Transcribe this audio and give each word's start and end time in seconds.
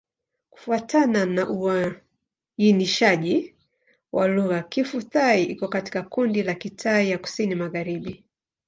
Kufuatana 0.49 1.25
na 1.25 1.49
uainishaji 2.59 3.55
wa 4.11 4.27
lugha, 4.27 4.61
Kiphu-Thai 4.63 5.43
iko 5.43 5.67
katika 5.67 6.01
kundi 6.01 6.43
la 6.43 6.53
Kitai 6.53 7.09
ya 7.09 7.17
Kusini-Magharibi. 7.17 8.23